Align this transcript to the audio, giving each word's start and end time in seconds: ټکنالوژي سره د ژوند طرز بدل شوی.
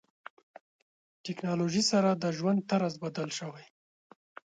ټکنالوژي 1.25 1.83
سره 1.91 2.09
د 2.13 2.25
ژوند 2.37 2.59
طرز 2.71 2.93
بدل 3.03 3.29
شوی. 3.39 3.65